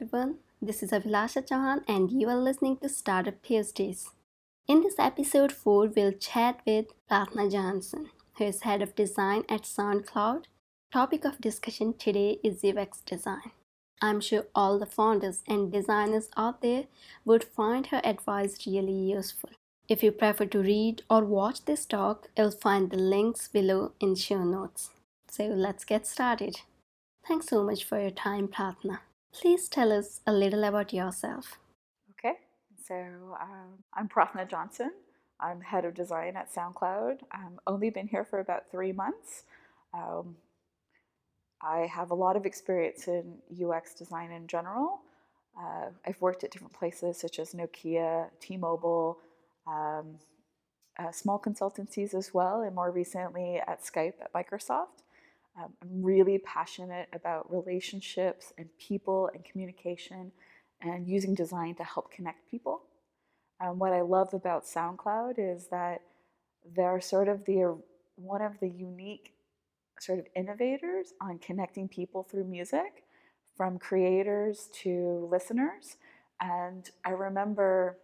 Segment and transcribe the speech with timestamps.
[0.00, 0.36] everyone.
[0.62, 4.08] This is Abhilasha Chauhan, and you are listening to Startup Tuesdays.
[4.66, 8.08] In this episode 4, we'll chat with Prarthana Johnson,
[8.38, 10.44] who is head of design at SoundCloud.
[10.90, 13.50] Topic of discussion today is UX design.
[14.00, 16.84] I'm sure all the founders and designers out there
[17.26, 19.50] would find her advice really useful.
[19.86, 24.14] If you prefer to read or watch this talk, you'll find the links below in
[24.14, 24.90] show notes.
[25.28, 26.62] So let's get started.
[27.28, 29.00] Thanks so much for your time, Prarthana.
[29.32, 31.58] Please tell us a little about yourself.
[32.12, 32.34] Okay,
[32.84, 32.94] so
[33.40, 34.92] um, I'm Prarthana Johnson.
[35.38, 37.20] I'm head of design at SoundCloud.
[37.32, 39.44] I've only been here for about three months.
[39.94, 40.36] Um,
[41.62, 45.00] I have a lot of experience in UX design in general.
[45.58, 49.18] Uh, I've worked at different places such as Nokia, T Mobile,
[49.66, 50.18] um,
[50.98, 55.04] uh, small consultancies as well, and more recently at Skype at Microsoft.
[55.58, 60.32] Um, I'm really passionate about relationships and people and communication
[60.80, 62.82] and using design to help connect people.
[63.60, 66.00] Um, what I love about SoundCloud is that
[66.74, 67.78] they're sort of the
[68.16, 69.32] one of the unique
[69.98, 73.04] sort of innovators on connecting people through music,
[73.56, 75.96] from creators to listeners.
[76.40, 77.98] And I remember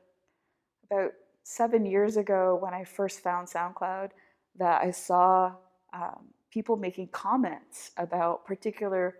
[0.90, 4.10] about seven years ago when I first found SoundCloud
[4.58, 5.52] that I saw
[5.92, 9.16] um, people making comments about particular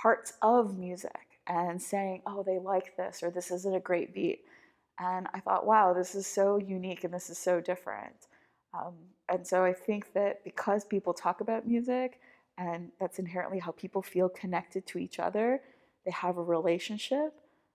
[0.00, 4.42] parts of music and saying, oh, they like this or this isn't a great beat.
[5.00, 8.14] And I thought, wow, this is so unique and this is so different.
[8.72, 8.94] Um,
[9.28, 12.20] and so I think that because people talk about music
[12.58, 15.62] and that's inherently how people feel connected to each other,
[16.04, 17.34] they have a relationship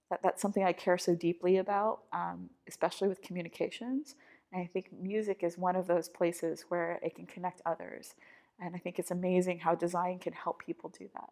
[0.10, 4.16] that that's something I care so deeply about, um, especially with communications.
[4.52, 8.16] And I think music is one of those places where it can connect others.
[8.60, 11.30] And I think it's amazing how design can help people do that.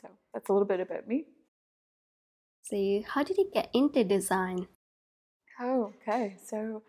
[0.00, 1.26] So that's a little bit about me.
[2.62, 4.68] So, how did you get into design?
[5.58, 6.36] Oh, okay.
[6.44, 6.82] So,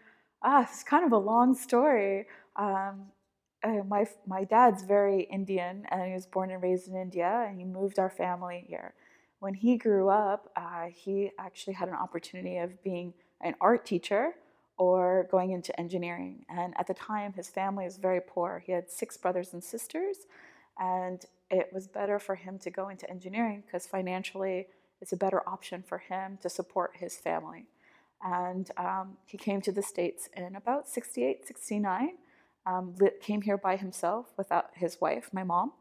[0.43, 2.27] ah, it's kind of a long story.
[2.55, 3.05] Um,
[3.63, 7.57] uh, my my dad's very Indian, and he was born and raised in India, and
[7.57, 8.93] he moved our family here
[9.39, 14.33] when he grew up, uh, he actually had an opportunity of being an art teacher
[14.79, 16.45] or going into engineering.
[16.49, 18.63] And at the time, his family was very poor.
[18.65, 20.17] He had six brothers and sisters,
[20.79, 24.67] and it was better for him to go into engineering because financially
[25.01, 27.65] it's a better option for him to support his family.
[28.23, 32.11] And um, he came to the States in about 68, 69,
[32.65, 35.73] um, came here by himself without his wife, my mom.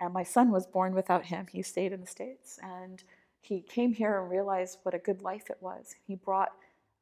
[0.00, 1.46] And my son was born without him.
[1.50, 2.58] He stayed in the States.
[2.62, 3.02] And
[3.40, 5.94] he came here and realized what a good life it was.
[6.06, 6.52] He brought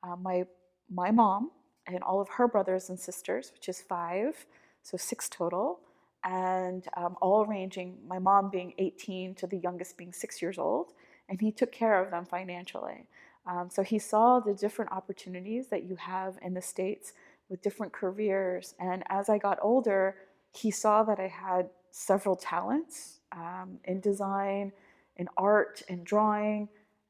[0.02, 0.46] uh, my,
[0.90, 1.50] my mom
[1.86, 4.46] and all of her brothers and sisters, which is five,
[4.82, 5.80] so six total,
[6.24, 10.92] and um, all ranging, my mom being 18 to the youngest being six years old.
[11.28, 13.06] And he took care of them financially.
[13.46, 17.12] Um, so he saw the different opportunities that you have in the States
[17.48, 18.74] with different careers.
[18.78, 20.16] And as I got older,
[20.52, 24.72] he saw that I had several talents um, in design,
[25.16, 26.68] in art, in drawing,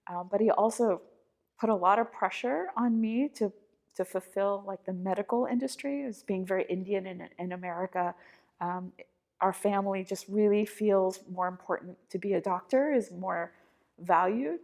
[0.09, 1.01] uh, but he also
[1.59, 3.53] put a lot of pressure on me to
[3.97, 8.15] to fulfill like the medical industry as being very Indian in, in America.
[8.61, 8.93] Um,
[9.41, 13.53] our family just really feels more important to be a doctor is more
[13.99, 14.61] valued.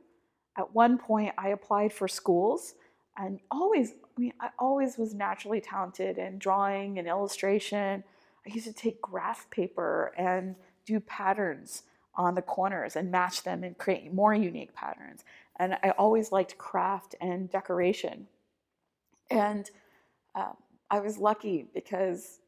[0.56, 2.74] At one point, I applied for schools
[3.16, 8.02] and always, I mean, I always was naturally talented in drawing and illustration.
[8.46, 10.54] I used to take graph paper and
[10.86, 11.82] do patterns
[12.14, 15.24] on the corners and match them and create more unique patterns.
[15.58, 18.26] And I always liked craft and decoration.
[19.30, 19.70] And
[20.34, 20.52] uh,
[20.90, 22.40] I was lucky because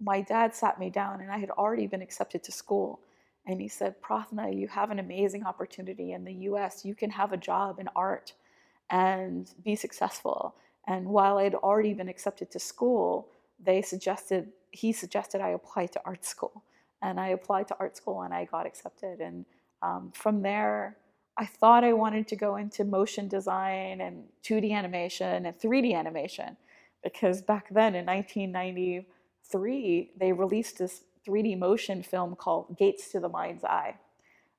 [0.00, 3.00] my dad sat me down and I had already been accepted to school.
[3.46, 6.84] And he said, Prarthana, you have an amazing opportunity in the US.
[6.84, 8.34] You can have a job in art
[8.90, 10.54] and be successful.
[10.86, 13.28] And while I'd already been accepted to school,
[13.62, 16.64] they suggested he suggested I apply to art school,
[17.02, 19.20] and I applied to art school and I got accepted.
[19.20, 19.44] And
[19.82, 20.96] um, from there,
[21.36, 26.56] I thought I wanted to go into motion design and 2D animation and 3D animation
[27.02, 33.28] because back then in 1993 they released this 3D motion film called Gates to the
[33.28, 33.94] Mind's Eye,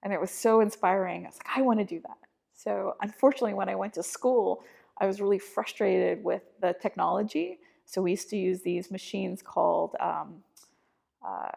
[0.02, 1.26] and it was so inspiring.
[1.26, 2.18] I was like, I want to do that.
[2.54, 4.64] So unfortunately, when I went to school,
[4.98, 9.96] I was really frustrated with the technology so we used to use these machines called,
[10.00, 10.44] um,
[11.26, 11.50] uh,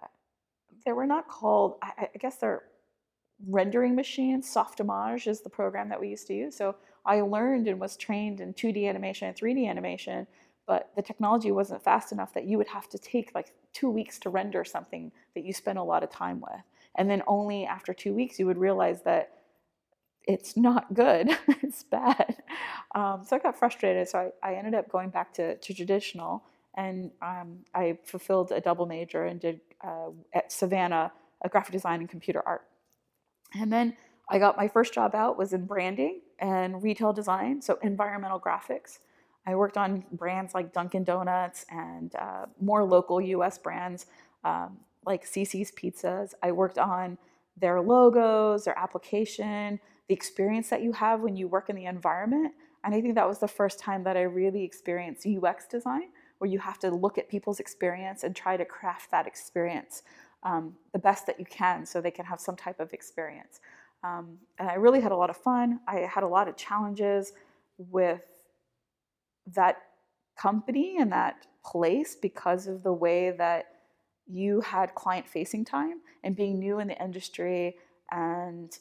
[0.84, 2.62] they were not called, I, I, guess they're
[3.46, 4.52] rendering machines.
[4.52, 6.56] Softimage is the program that we used to use.
[6.56, 10.26] So I learned and was trained in 2D animation and 3D animation,
[10.66, 14.18] but the technology wasn't fast enough that you would have to take like two weeks
[14.20, 16.60] to render something that you spent a lot of time with.
[16.96, 19.32] And then only after two weeks you would realize that
[20.26, 21.30] it's not good.
[21.62, 22.42] it's bad.
[22.94, 24.08] Um, so I got frustrated.
[24.08, 26.42] So I, I ended up going back to, to traditional
[26.74, 31.12] and um, I fulfilled a double major and did uh, at Savannah
[31.42, 32.62] a graphic design and computer art.
[33.54, 33.96] And then
[34.28, 38.98] I got my first job out was in branding and retail design, so environmental graphics.
[39.46, 44.06] I worked on brands like Dunkin' Donuts and uh, more local US brands
[44.44, 46.34] um, like CiCi's Pizzas.
[46.42, 47.16] I worked on
[47.56, 49.78] their logos, their application,
[50.08, 52.52] the experience that you have when you work in the environment.
[52.84, 56.08] And I think that was the first time that I really experienced UX design,
[56.38, 60.02] where you have to look at people's experience and try to craft that experience
[60.42, 63.60] um, the best that you can so they can have some type of experience.
[64.04, 65.80] Um, and I really had a lot of fun.
[65.88, 67.32] I had a lot of challenges
[67.78, 68.22] with
[69.54, 69.78] that
[70.36, 73.66] company and that place because of the way that
[74.26, 77.76] you had client facing time and being new in the industry
[78.10, 78.78] and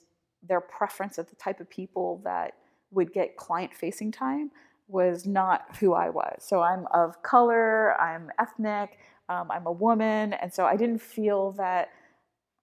[0.48, 2.54] their preference of the type of people that
[2.92, 4.52] would get client facing time
[4.88, 6.44] was not who I was.
[6.44, 9.00] So I'm of color, I'm ethnic,
[9.30, 11.90] um, I'm a woman, and so I didn't feel that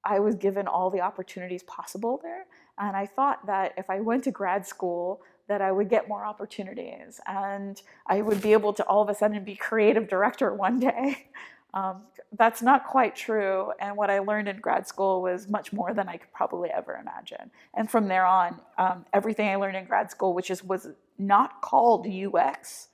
[0.04, 2.46] I was given all the opportunities possible there.
[2.78, 6.24] And I thought that if I went to grad school, that I would get more
[6.24, 10.80] opportunities and I would be able to all of a sudden be creative director one
[10.80, 11.28] day.
[11.74, 12.02] Um,
[12.36, 13.72] that's not quite true.
[13.80, 16.96] And what I learned in grad school was much more than I could probably ever
[17.00, 17.50] imagine.
[17.72, 21.62] And from there on, um, everything I learned in grad school, which is was not
[21.62, 22.88] called UX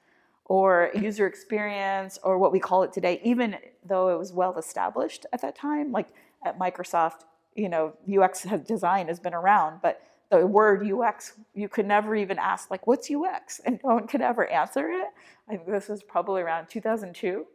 [0.48, 5.26] or user experience or what we call it today, even though it was well established
[5.32, 6.08] at that time, like
[6.44, 7.20] at Microsoft,
[7.54, 12.38] you know, UX design has been around, but the word UX, you could never even
[12.38, 13.60] ask, like, what's UX?
[13.66, 15.08] And no one could ever answer it.
[15.48, 17.46] I think this was probably around 2002.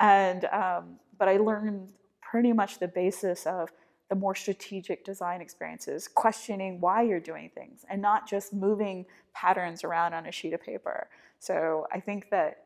[0.00, 3.70] And, um, but I learned pretty much the basis of
[4.08, 9.04] the more strategic design experiences, questioning why you're doing things and not just moving
[9.34, 11.08] patterns around on a sheet of paper.
[11.38, 12.64] So I think that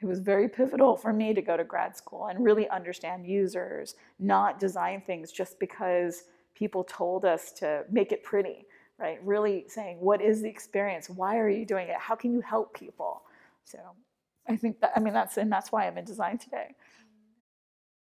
[0.00, 3.96] it was very pivotal for me to go to grad school and really understand users,
[4.18, 6.24] not design things just because
[6.54, 8.64] people told us to make it pretty,
[8.98, 9.18] right?
[9.24, 11.10] Really saying, what is the experience?
[11.10, 11.96] Why are you doing it?
[11.98, 13.22] How can you help people?
[13.64, 13.78] So
[14.48, 16.74] I think that, I mean, that's, and that's why I'm in design today.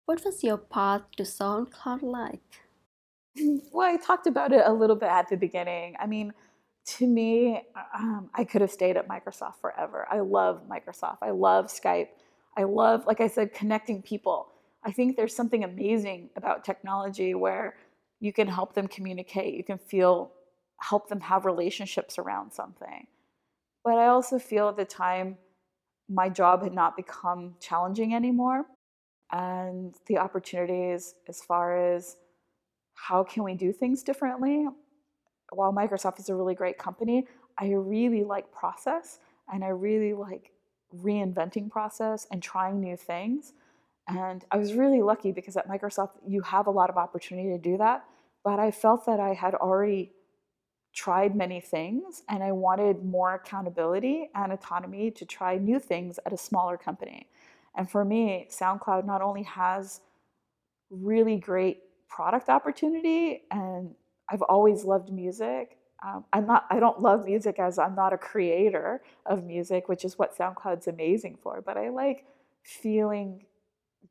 [0.07, 2.63] What was your path to SoundCloud like?
[3.73, 5.97] Well, I talked about it a little bit at the beginning.
[6.01, 6.33] I mean,
[6.87, 7.63] to me,
[7.95, 10.07] um, I could have stayed at Microsoft forever.
[10.11, 11.19] I love Microsoft.
[11.23, 12.09] I love Skype.
[12.57, 14.49] I love, like I said, connecting people.
[14.85, 17.77] I think there's something amazing about technology where
[18.19, 19.55] you can help them communicate.
[19.55, 20.33] You can feel,
[20.81, 23.07] help them have relationships around something.
[23.85, 25.37] But I also feel at the time
[26.09, 28.65] my job had not become challenging anymore.
[29.33, 32.17] And the opportunities as far as
[33.07, 34.67] how can we do things differently
[35.53, 37.27] while Microsoft is a really great company,
[37.59, 39.19] I really like process
[39.53, 40.53] and I really like
[40.97, 43.53] reinventing process and trying new things.
[44.09, 47.59] And I was really lucky because at Microsoft, you have a lot of opportunity to
[47.59, 48.05] do that.
[48.43, 50.13] But I felt that I had already
[50.93, 56.33] tried many things and I wanted more accountability and autonomy to try new things at
[56.33, 57.29] a smaller company.
[57.77, 60.01] And for me, SoundCloud not only has
[60.91, 63.95] really great product opportunity and
[64.31, 65.77] I've always loved music.
[66.05, 66.67] Um, I'm not.
[66.71, 70.87] I don't love music as I'm not a creator of music, which is what SoundCloud's
[70.87, 71.61] amazing for.
[71.61, 72.25] But I like
[72.63, 73.45] feeling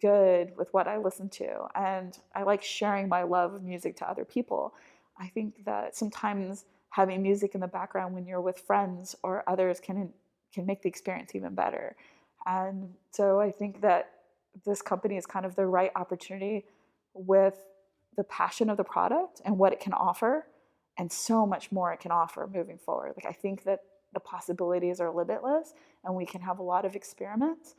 [0.02, 4.10] good with what I listen to, and I like sharing my love of music to
[4.10, 4.76] other people.
[5.18, 9.80] I think that sometimes having music in the background when you're with friends or others
[9.80, 10.14] can
[10.54, 11.96] can make the experience even better.
[12.46, 14.12] And so I think that
[14.66, 16.66] this company is kind of the right opportunity
[17.14, 17.60] with
[18.20, 20.46] the passion of the product and what it can offer
[20.98, 23.14] and so much more it can offer moving forward.
[23.16, 23.80] Like I think that
[24.14, 25.74] the possibilities are limitless
[26.04, 27.76] and we can have a lot of experiments.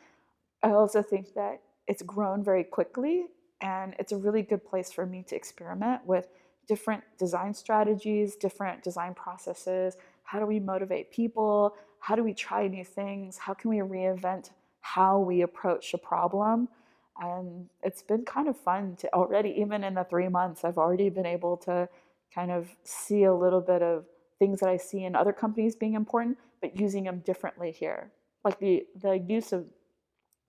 [0.63, 3.27] I also think that it's grown very quickly
[3.61, 6.29] and it's a really good place for me to experiment with
[6.67, 9.99] different design strategies, different design processes.
[10.23, 11.75] How do we motivate people?
[11.99, 13.37] How do we try new things?
[13.37, 14.49] How can we reinvent
[14.81, 16.71] how we approach a problem?
[17.19, 21.11] And it's been kind of fun to already even in the three months i've already
[21.11, 21.89] been able to
[22.35, 24.05] kind of see a little bit of
[24.39, 28.11] things that i see in other companies being important but using them differently here.
[28.45, 29.67] Like the the use of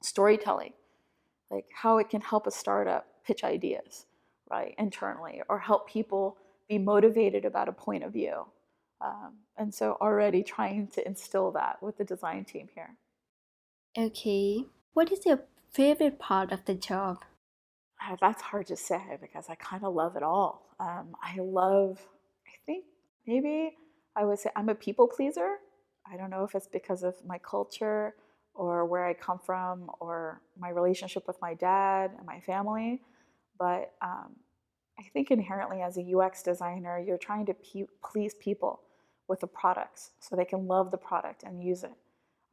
[0.01, 0.73] storytelling
[1.51, 4.05] like how it can help a startup pitch ideas
[4.49, 6.37] right internally or help people
[6.67, 8.45] be motivated about a point of view.
[9.01, 12.95] Um, and so already trying to instill that with the design team here.
[13.97, 14.65] Okay.
[14.93, 15.41] What is your
[15.73, 17.23] favorite part of the job?
[18.05, 20.75] Uh, that's hard to say because I kind of love it all.
[20.79, 21.99] Um, I love,
[22.47, 22.85] I think
[23.27, 23.75] maybe
[24.15, 25.57] I would say I'm a people pleaser.
[26.11, 28.15] I don't know if it's because of my culture
[28.53, 33.01] or where I come from or my relationship with my dad and my family,
[33.57, 34.35] but um,
[34.99, 38.81] I think inherently as a UX designer, you're trying to pe- please people
[39.27, 41.93] with the products so they can love the product and use it.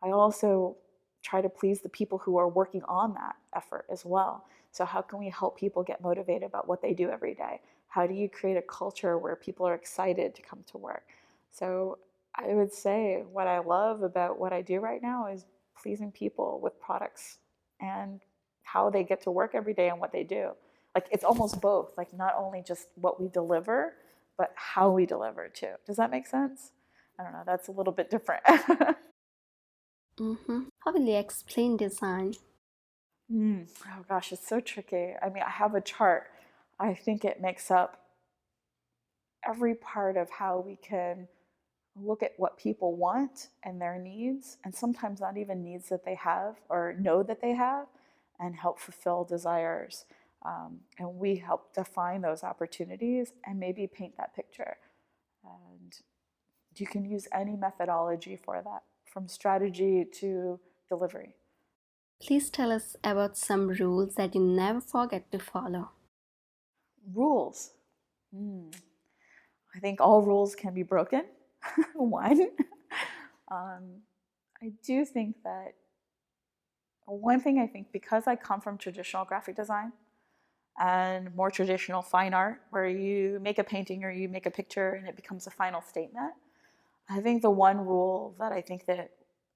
[0.05, 0.77] I also
[1.23, 4.45] try to please the people who are working on that effort as well.
[4.71, 7.61] So, how can we help people get motivated about what they do every day?
[7.89, 11.05] How do you create a culture where people are excited to come to work?
[11.51, 11.99] So,
[12.35, 15.45] I would say what I love about what I do right now is
[15.81, 17.39] pleasing people with products
[17.81, 18.21] and
[18.63, 20.51] how they get to work every day and what they do.
[20.95, 23.95] Like it's almost both, like not only just what we deliver,
[24.37, 25.75] but how we deliver too.
[25.87, 26.73] Does that make sense?
[27.19, 28.43] I don't know, that's a little bit different.
[30.19, 30.61] mm-hmm.
[30.85, 32.35] How will you explain design?
[33.33, 35.15] Mm, oh gosh, it's so tricky.
[35.23, 36.25] I mean, I have a chart.
[36.81, 38.01] I think it makes up
[39.47, 41.29] every part of how we can
[41.97, 46.15] look at what people want and their needs, and sometimes not even needs that they
[46.15, 47.87] have or know that they have,
[48.39, 50.05] and help fulfill desires.
[50.45, 54.77] Um, and we help define those opportunities and maybe paint that picture.
[55.45, 55.95] And
[56.77, 61.35] you can use any methodology for that, from strategy to delivery.
[62.21, 65.91] Please tell us about some rules that you never forget to follow.
[67.15, 67.73] Rules.
[68.35, 68.75] Mm.
[69.75, 71.25] I think all rules can be broken.
[71.95, 72.49] One.
[73.51, 74.03] um,
[74.63, 75.75] I do think that
[77.07, 79.93] one thing I think because I come from traditional graphic design,
[80.79, 84.93] and more traditional fine art where you make a painting or you make a picture
[84.93, 86.33] and it becomes a final statement.
[87.09, 89.11] I think the one rule that I think that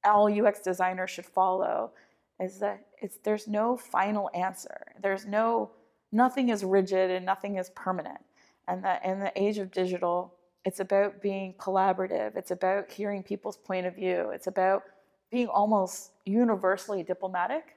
[0.05, 1.93] all UX designers should follow
[2.41, 4.93] is that it's there's no final answer.
[5.01, 5.71] There's no
[6.11, 8.21] nothing is rigid and nothing is permanent.
[8.69, 12.37] And that in the age of digital, it's about being collaborative.
[12.37, 14.31] It's about hearing people's point of view.
[14.33, 14.85] It's about
[15.31, 17.77] being almost universally diplomatic,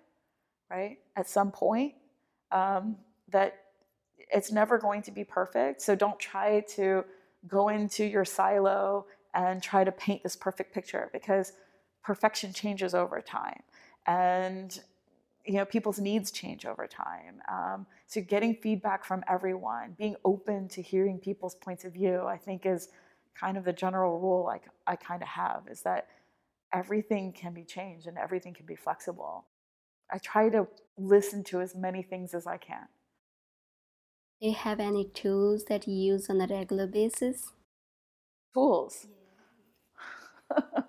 [0.70, 1.00] right?
[1.16, 1.94] At some point,
[2.52, 2.98] um,
[3.32, 3.56] that
[4.32, 5.82] it's never going to be perfect.
[5.82, 7.04] So don't try to
[7.48, 9.06] go into your silo
[9.36, 11.54] and try to paint this perfect picture because
[12.04, 13.62] perfection changes over time.
[14.08, 14.80] And
[15.46, 20.68] you know people's needs change over time um, so getting feedback from everyone being open
[20.68, 22.90] to hearing people's points of view i think is
[23.36, 26.08] kind of the general rule like i kind of have is that
[26.74, 29.46] everything can be changed and everything can be flexible
[30.12, 32.88] i try to listen to as many things as i can
[34.42, 37.54] do you have any tools that you use on a regular basis?
[38.54, 39.08] Tools.
[39.10, 39.25] Yeah.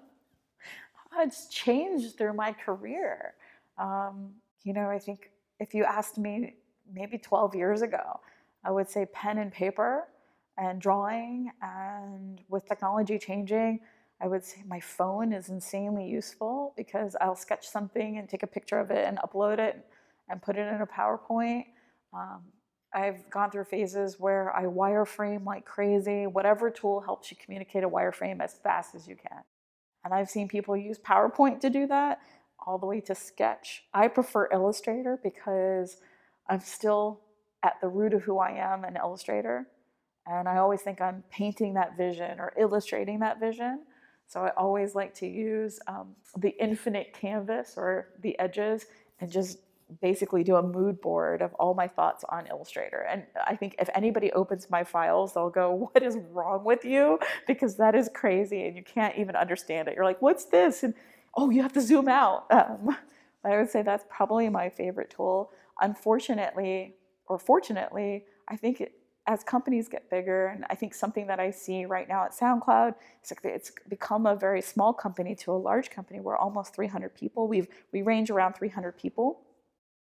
[1.18, 3.34] it's changed through my career.
[3.78, 4.30] Um,
[4.64, 6.54] you know, I think if you asked me
[6.92, 8.20] maybe 12 years ago,
[8.64, 10.08] I would say pen and paper
[10.58, 11.50] and drawing.
[11.62, 13.80] And with technology changing,
[14.20, 18.46] I would say my phone is insanely useful because I'll sketch something and take a
[18.46, 19.84] picture of it and upload it
[20.28, 21.66] and put it in a PowerPoint.
[22.14, 22.42] Um,
[22.94, 26.26] I've gone through phases where I wireframe like crazy.
[26.26, 29.42] Whatever tool helps you communicate a wireframe as fast as you can.
[30.04, 32.20] And I've seen people use PowerPoint to do that,
[32.64, 33.84] all the way to Sketch.
[33.92, 35.96] I prefer Illustrator because
[36.48, 37.20] I'm still
[37.62, 39.66] at the root of who I am an illustrator.
[40.26, 43.80] And I always think I'm painting that vision or illustrating that vision.
[44.28, 48.86] So I always like to use um, the infinite canvas or the edges
[49.20, 49.58] and just
[50.00, 53.06] basically do a mood board of all my thoughts on Illustrator.
[53.08, 57.18] And I think if anybody opens my files, they'll go, What is wrong with you?
[57.46, 59.94] Because that is crazy and you can't even understand it.
[59.94, 60.82] You're like, What's this?
[60.82, 60.94] And
[61.36, 62.46] oh, you have to zoom out.
[62.56, 62.96] Um,
[63.44, 65.52] I would say that's probably my favorite tool.
[65.80, 66.96] Unfortunately,
[67.28, 68.92] or fortunately, I think it,
[69.28, 72.94] as companies get bigger, and I think something that I see right now at SoundCloud,
[73.20, 76.18] it's, like it's become a very small company to a large company.
[76.18, 77.46] We're almost 300 people.
[77.46, 79.42] We've we range around 300 people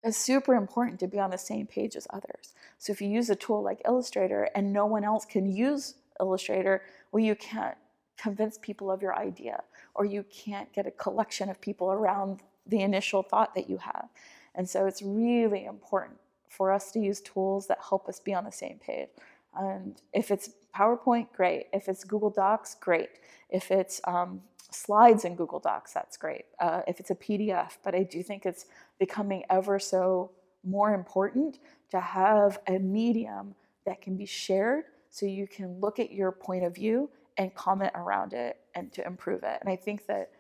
[0.04, 2.54] it's super important to be on the same page as others.
[2.78, 6.84] So if you use a tool like Illustrator and no one else can use Illustrator,
[7.12, 7.78] well, you can't
[8.18, 9.62] convince people of your idea
[9.96, 14.08] or you can't get a collection of people around the initial thought that you have.
[14.56, 16.18] And so it's really important
[16.50, 19.10] for us to use tools that help us be on the same page.
[19.56, 21.68] And if it's PowerPoint, great.
[21.74, 23.10] If it's Google Docs, great.
[23.50, 24.42] If it's um,
[24.72, 26.46] slides in Google Docs, that's great.
[26.60, 28.66] Uh, if it's a PDF, but I do think it's
[29.00, 30.32] becoming ever so
[30.64, 31.60] more important
[31.92, 36.64] to have a medium that can be shared so you can look at your point
[36.64, 39.58] of view and comment around it and to improve it.
[39.62, 40.32] And I think that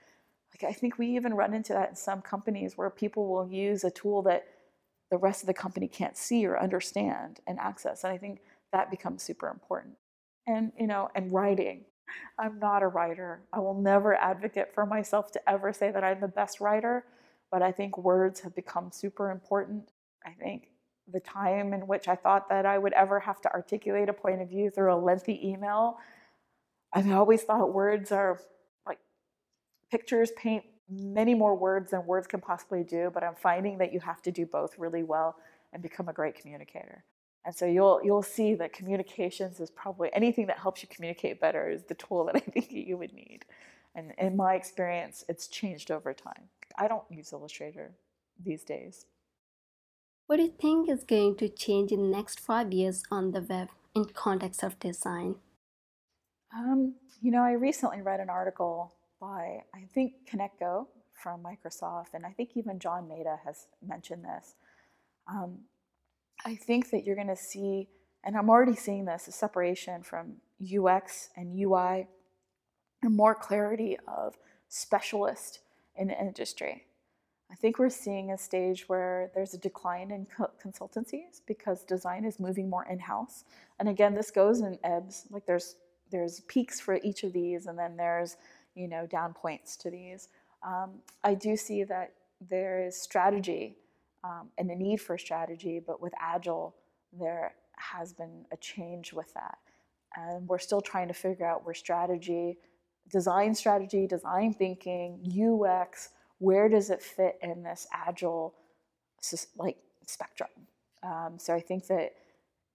[0.53, 3.83] like I think we even run into that in some companies where people will use
[3.83, 4.45] a tool that
[5.11, 8.03] the rest of the company can't see or understand and access.
[8.03, 8.41] And I think
[8.73, 9.95] that becomes super important.
[10.47, 11.85] And you know, and writing.
[12.39, 13.41] I'm not a writer.
[13.53, 17.05] I will never advocate for myself to ever say that I'm the best writer,
[17.51, 19.91] but I think words have become super important.
[20.25, 20.69] I think
[21.11, 24.41] the time in which I thought that I would ever have to articulate a point
[24.41, 25.97] of view through a lengthy email,
[26.93, 28.39] I've always thought words are
[28.85, 28.99] like
[29.91, 33.99] pictures paint many more words than words can possibly do, but I'm finding that you
[33.99, 35.37] have to do both really well
[35.71, 37.03] and become a great communicator.
[37.45, 41.69] And so you'll you'll see that communications is probably anything that helps you communicate better
[41.69, 43.45] is the tool that I think you would need.
[43.95, 46.49] And in my experience, it's changed over time.
[46.79, 47.91] I don't use Illustrator
[48.43, 49.05] these days.
[50.27, 53.41] What do you think is going to change in the next five years on the
[53.41, 55.35] web in context of design?
[56.55, 62.25] Um, you know, I recently read an article by I think ConnectGo from Microsoft, and
[62.25, 64.55] I think even John Maeda has mentioned this.
[65.27, 65.59] Um,
[66.45, 67.89] I think that you're going to see,
[68.23, 72.07] and I'm already seeing this, a separation from UX and UI,
[73.01, 74.37] and more clarity of
[74.69, 75.59] specialist
[75.95, 76.85] in the industry.
[77.51, 82.23] I think we're seeing a stage where there's a decline in co- consultancies because design
[82.23, 83.43] is moving more in-house.
[83.79, 85.25] And again, this goes in ebbs.
[85.31, 85.75] Like there's
[86.11, 88.37] there's peaks for each of these, and then there's
[88.75, 90.29] you know down points to these.
[90.63, 92.13] Um, I do see that
[92.49, 93.77] there is strategy
[94.23, 96.75] um, and a need for strategy, but with Agile,
[97.17, 99.57] there has been a change with that.
[100.15, 102.57] And we're still trying to figure out where strategy,
[103.11, 108.53] design strategy, design thinking, UX, where does it fit in this Agile
[109.57, 110.49] like spectrum?
[111.03, 112.13] Um, so I think that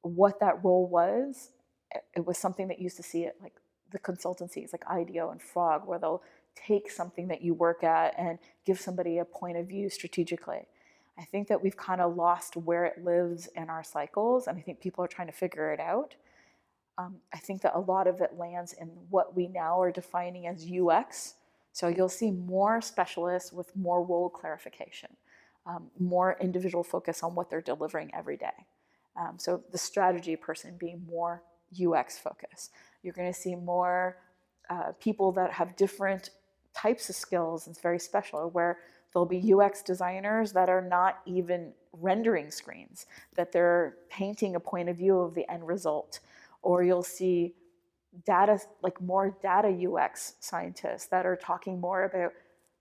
[0.03, 1.51] what that role was,
[2.15, 3.55] it was something that used to see it like
[3.91, 6.23] the consultancies like IDEO and Frog, where they'll
[6.55, 10.67] take something that you work at and give somebody a point of view strategically.
[11.19, 14.61] I think that we've kind of lost where it lives in our cycles, and I
[14.61, 16.17] think people are trying to figure it out.
[16.97, 20.47] Um, I think that a lot of it lands in what we now are defining
[20.47, 21.35] as UX.
[21.73, 25.11] So you'll see more specialists with more role clarification,
[25.67, 28.67] um, more individual focus on what they're delivering every day.
[29.17, 31.43] Um, so the strategy person being more
[31.75, 32.71] UX focus.
[33.03, 34.19] You're going to see more
[34.71, 36.31] uh, people that have different
[36.75, 37.67] types of skills.
[37.67, 38.79] It's very special where
[39.15, 44.89] There'll be UX designers that are not even rendering screens, that they're painting a point
[44.89, 46.19] of view of the end result.
[46.65, 47.55] Or you'll see
[48.27, 52.33] data, like more data UX scientists that are talking more about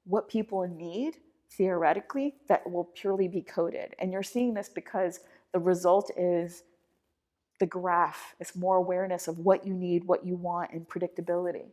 [0.05, 1.17] what people need
[1.51, 3.93] theoretically that will purely be coded.
[3.99, 5.19] And you're seeing this because
[5.51, 6.63] the result is
[7.59, 11.67] the graph, it's more awareness of what you need, what you want, and predictability.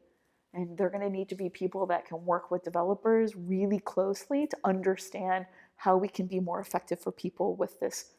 [0.52, 4.46] And they're going to need to be people that can work with developers really closely
[4.48, 5.46] to understand
[5.76, 8.12] how we can be more effective for people with this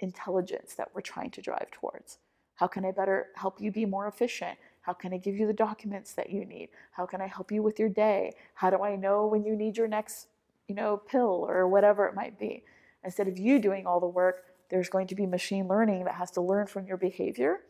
[0.00, 2.18] intelligence that we're trying to drive towards.
[2.54, 4.58] How can I better help you be more efficient?
[4.82, 6.68] How can I give you the documents that you need?
[6.92, 8.34] How can I help you with your day?
[8.54, 10.28] How do I know when you need your next,
[10.68, 12.64] you know, pill or whatever it might be?
[13.02, 16.30] Instead of you doing all the work, there's going to be machine learning that has
[16.32, 17.60] to learn from your behavior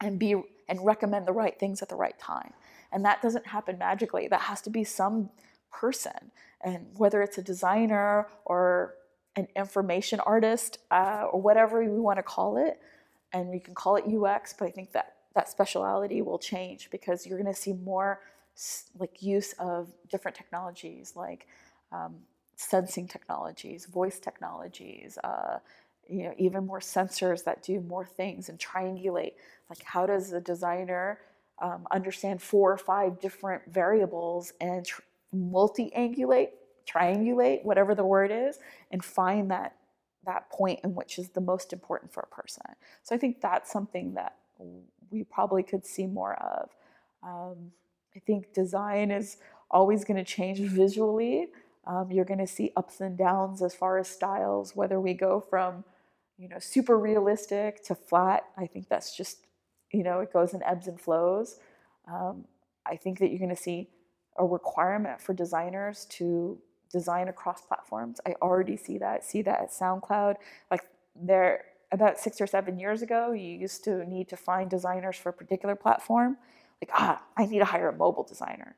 [0.00, 0.34] and be
[0.68, 2.52] and recommend the right things at the right time.
[2.92, 4.28] And that doesn't happen magically.
[4.28, 5.30] That has to be some
[5.70, 6.30] person.
[6.62, 8.94] And whether it's a designer or
[9.36, 12.80] an information artist uh, or whatever we want to call it,
[13.32, 17.26] and we can call it UX, but I think that that speciality will change because
[17.26, 18.20] you're going to see more
[18.98, 21.46] like use of different technologies like
[21.90, 22.16] um,
[22.56, 25.58] sensing technologies, voice technologies, uh,
[26.08, 29.32] you know, even more sensors that do more things and triangulate.
[29.70, 31.18] Like, how does the designer
[31.60, 36.48] um, understand four or five different variables and tr- multi-angulate,
[36.86, 38.58] triangulate, whatever the word is,
[38.90, 39.76] and find that
[40.24, 42.62] that point in which is the most important for a person.
[43.02, 44.36] So I think that's something that
[45.10, 46.70] we probably could see more of.
[47.22, 47.72] Um,
[48.14, 49.38] I think design is
[49.70, 51.48] always going to change visually.
[51.86, 55.44] Um, you're going to see ups and downs as far as styles, whether we go
[55.50, 55.84] from,
[56.38, 58.44] you know, super realistic to flat.
[58.56, 59.46] I think that's just
[59.92, 61.58] you know, it goes in ebbs and flows.
[62.10, 62.46] Um,
[62.86, 63.88] I think that you're going to see
[64.38, 66.58] a requirement for designers to
[66.92, 68.20] design across platforms.
[68.26, 69.24] I already see that.
[69.24, 70.36] See that at SoundCloud.
[70.70, 70.82] Like
[71.16, 75.30] there, about six or seven years ago, you used to need to find designers for
[75.30, 76.36] a particular platform.
[76.80, 78.76] Like, ah, I need to hire a mobile designer.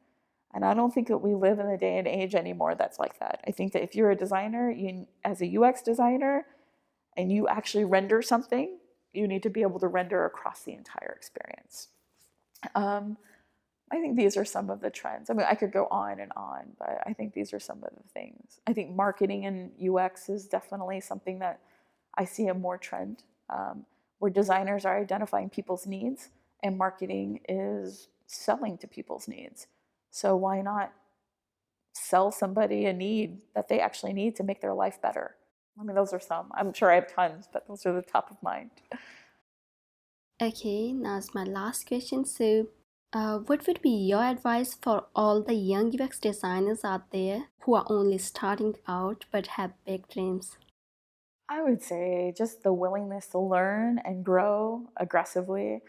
[0.54, 3.18] And I don't think that we live in the day and age anymore that's like
[3.18, 3.42] that.
[3.46, 6.46] I think that if you're a designer, you as a UX designer,
[7.16, 8.78] and you actually render something,
[9.12, 11.88] you need to be able to render across the entire experience.
[12.74, 13.16] Um,
[13.92, 15.30] I think these are some of the trends.
[15.30, 17.90] I mean, I could go on and on, but I think these are some of
[17.90, 18.60] the things.
[18.66, 21.60] I think marketing and UX is definitely something that
[22.16, 23.84] I see a more trend um,
[24.18, 26.30] where designers are identifying people's needs
[26.62, 29.66] and marketing is selling to people's needs.
[30.10, 30.92] So why not
[31.92, 35.36] sell somebody a need that they actually need to make their life better?
[35.78, 36.50] I mean, those are some.
[36.54, 38.70] I'm sure I have tons, but those are the top of mind.
[40.40, 42.24] Okay, now now's my last question.
[42.24, 42.68] So,
[43.14, 47.74] uh, what would be your advice for all the young UX designers out there who
[47.74, 50.56] are only starting out but have big dreams?
[51.48, 55.82] I would say just the willingness to learn and grow aggressively.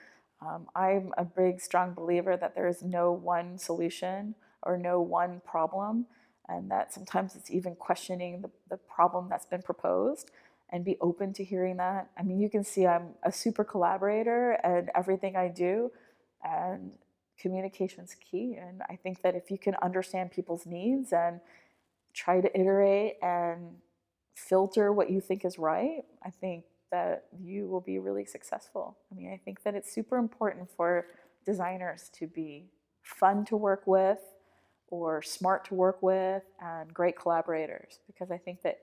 [0.45, 5.41] Um, I'm a big, strong believer that there is no one solution or no one
[5.45, 6.05] problem,
[6.47, 10.29] and that sometimes it's even questioning the, the problem that's been proposed
[10.69, 12.09] and be open to hearing that.
[12.17, 15.91] I mean, you can see I'm a super collaborator and everything I do,
[16.43, 16.91] and
[17.39, 18.57] communication's key.
[18.59, 21.39] And I think that if you can understand people's needs and
[22.13, 23.75] try to iterate and
[24.35, 28.97] filter what you think is right, I think that you will be really successful.
[29.11, 31.07] I mean, I think that it's super important for
[31.45, 32.69] designers to be
[33.01, 34.19] fun to work with
[34.87, 38.79] or smart to work with and great collaborators because I think that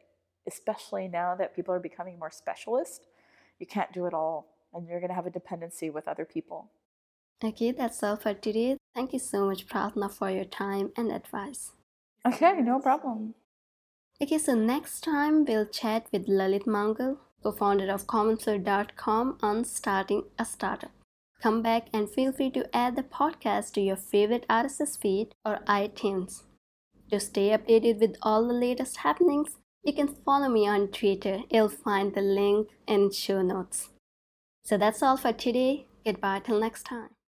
[0.47, 3.07] especially now that people are becoming more specialist,
[3.59, 6.71] you can't do it all and you're going to have a dependency with other people.
[7.45, 8.77] Okay, that's all for today.
[8.95, 11.73] Thank you so much, Prarthana, for your time and advice.
[12.25, 13.35] Okay, no problem.
[14.23, 20.45] Okay, so next time we'll chat with Lalit Mangal, co-founder of CommonFloor.com on starting a
[20.45, 20.93] startup.
[21.43, 25.59] Come back and feel free to add the podcast to your favorite RSS feed or
[25.67, 26.45] iTunes.
[27.11, 31.41] To stay updated with all the latest happenings, you can follow me on Twitter.
[31.51, 33.89] You'll find the link in show notes.
[34.65, 35.87] So that's all for today.
[36.05, 37.11] Goodbye till next time.